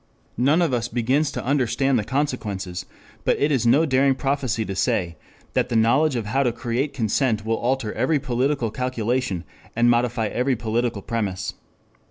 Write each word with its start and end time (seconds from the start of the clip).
None 0.39 0.63
of 0.63 0.73
us 0.73 0.87
begins 0.87 1.29
to 1.31 1.45
understand 1.45 1.99
the 1.99 2.03
consequences, 2.03 2.87
but 3.23 3.37
it 3.37 3.51
is 3.51 3.67
no 3.67 3.85
daring 3.85 4.15
prophecy 4.15 4.65
to 4.65 4.75
say 4.75 5.15
that 5.53 5.69
the 5.69 5.75
knowledge 5.75 6.15
of 6.15 6.25
how 6.25 6.41
to 6.41 6.51
create 6.51 6.91
consent 6.91 7.45
will 7.45 7.57
alter 7.57 7.93
every 7.93 8.17
political 8.17 8.71
calculation 8.71 9.43
and 9.75 9.91
modify 9.91 10.25
every 10.25 10.55
political 10.55 11.03
premise. 11.03 11.53